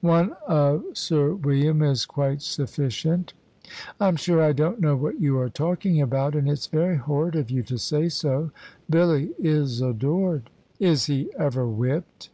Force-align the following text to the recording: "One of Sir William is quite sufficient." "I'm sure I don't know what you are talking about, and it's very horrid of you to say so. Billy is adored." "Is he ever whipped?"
"One 0.00 0.32
of 0.48 0.82
Sir 0.94 1.34
William 1.34 1.82
is 1.82 2.06
quite 2.06 2.40
sufficient." 2.40 3.34
"I'm 4.00 4.16
sure 4.16 4.40
I 4.40 4.54
don't 4.54 4.80
know 4.80 4.96
what 4.96 5.20
you 5.20 5.36
are 5.38 5.50
talking 5.50 6.00
about, 6.00 6.34
and 6.34 6.48
it's 6.48 6.66
very 6.66 6.96
horrid 6.96 7.36
of 7.36 7.50
you 7.50 7.62
to 7.64 7.76
say 7.76 8.08
so. 8.08 8.52
Billy 8.88 9.32
is 9.38 9.82
adored." 9.82 10.48
"Is 10.80 11.04
he 11.08 11.30
ever 11.38 11.66
whipped?" 11.68 12.30